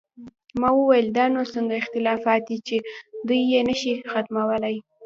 ما 0.59 0.69
وویل: 0.75 1.07
دا 1.17 1.25
نو 1.35 1.41
څنګه 1.53 1.75
اختلافات 1.81 2.41
دي 2.49 2.57
چې 2.67 2.75
دوی 3.27 3.41
یې 3.51 3.61
نه 3.69 3.75
شي 3.81 3.91
ختمولی؟ 4.11 4.75